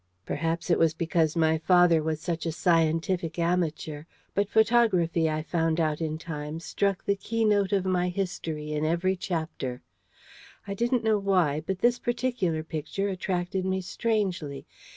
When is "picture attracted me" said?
12.63-13.79